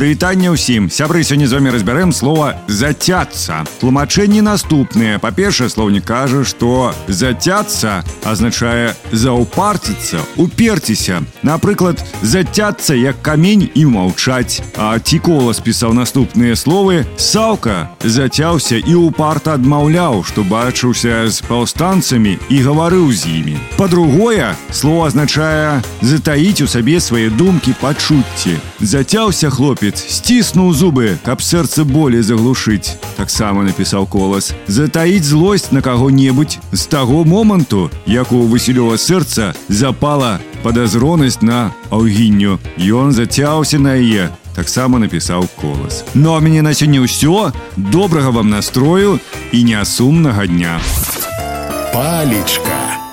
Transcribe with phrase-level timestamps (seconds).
[0.00, 6.94] Прывітанне ўсім сябры сёння з вами разбярэм слова зацяцца тлумачэнні наступныя па-першае слоўнік кажа што
[7.04, 17.04] зацяцца азначае заўпарціцца уперціся напрыклад зацяцца як камень і маўчаць а цікола спісаў наступныя словы
[17.20, 25.12] саўка зацяўся і упарта адмаўляў што бачыўся з паўстанцамі і гаварыў з імі па-другое слово
[25.12, 32.24] азначае затаіць у сабе свае думкі пачуцці зацяўся хлопец хлопец сціснуў зубы, каб сэрца болей
[32.24, 32.96] заглушыць.
[33.20, 34.54] Таксама напісаў колас.
[34.64, 42.56] Затаіць злосць на каго-небудзь з таго моманту, як у васілёва сэрца запала падазронасць на аўгінню.
[42.80, 46.08] Ён зацяўся на яе, таксама напісаў колас.
[46.14, 49.20] Ну а мяне на сёння ўсё, добрага вам настрою
[49.52, 50.80] і нясумнага дня.
[51.92, 53.03] Палічка.